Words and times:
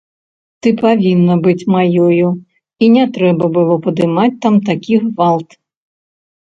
Ты 0.61 0.69
павінна 0.83 1.35
быць 1.49 1.67
маёю, 1.75 2.27
і 2.83 2.91
не 2.97 3.05
трэба 3.19 3.45
было 3.59 3.73
падымаць 3.85 4.33
там 4.49 4.55
такі 4.73 4.93
гвалт. 5.07 5.49